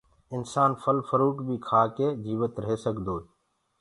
انسآن 0.35 0.69
ڦل 0.81 0.97
ڦروٽ 1.07 1.37
بي 1.49 1.55
کآڪي 1.67 2.07
جيوت 2.25 2.53
ريه 2.65 2.77
سگدوئي 2.85 3.25